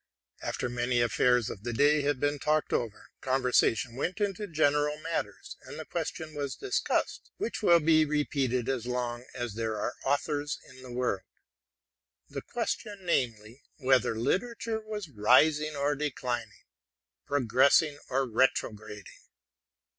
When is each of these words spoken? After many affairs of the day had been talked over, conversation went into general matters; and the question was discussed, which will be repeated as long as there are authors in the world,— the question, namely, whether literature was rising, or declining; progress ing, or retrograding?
After 0.41 0.67
many 0.67 0.99
affairs 0.99 1.51
of 1.51 1.61
the 1.61 1.73
day 1.73 2.01
had 2.01 2.19
been 2.19 2.39
talked 2.39 2.73
over, 2.73 3.11
conversation 3.21 3.95
went 3.95 4.19
into 4.19 4.47
general 4.47 4.97
matters; 4.97 5.57
and 5.61 5.77
the 5.77 5.85
question 5.85 6.33
was 6.33 6.55
discussed, 6.55 7.29
which 7.37 7.61
will 7.61 7.79
be 7.79 8.03
repeated 8.03 8.67
as 8.67 8.87
long 8.87 9.25
as 9.35 9.53
there 9.53 9.77
are 9.79 9.93
authors 10.03 10.57
in 10.67 10.81
the 10.81 10.91
world,— 10.91 11.21
the 12.35 12.41
question, 12.41 13.05
namely, 13.05 13.61
whether 13.77 14.17
literature 14.17 14.81
was 14.83 15.07
rising, 15.07 15.75
or 15.75 15.93
declining; 15.95 16.63
progress 17.27 17.83
ing, 17.83 17.99
or 18.09 18.25
retrograding? 18.27 19.19